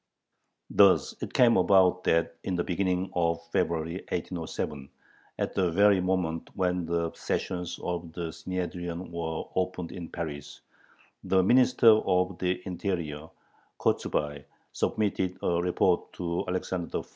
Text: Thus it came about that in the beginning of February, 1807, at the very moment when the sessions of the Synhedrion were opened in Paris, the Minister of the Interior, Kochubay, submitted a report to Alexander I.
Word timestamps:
Thus 0.71 1.15
it 1.21 1.31
came 1.33 1.57
about 1.57 2.05
that 2.05 2.37
in 2.43 2.55
the 2.55 2.63
beginning 2.63 3.11
of 3.13 3.39
February, 3.51 3.97
1807, 4.09 4.89
at 5.37 5.53
the 5.53 5.69
very 5.69 6.01
moment 6.01 6.49
when 6.55 6.87
the 6.87 7.11
sessions 7.13 7.77
of 7.83 8.11
the 8.13 8.31
Synhedrion 8.31 9.11
were 9.11 9.43
opened 9.55 9.91
in 9.91 10.09
Paris, 10.09 10.61
the 11.23 11.43
Minister 11.43 11.89
of 11.91 12.39
the 12.39 12.63
Interior, 12.65 13.27
Kochubay, 13.79 14.45
submitted 14.71 15.37
a 15.43 15.61
report 15.61 16.11
to 16.13 16.45
Alexander 16.47 16.97
I. 16.99 17.03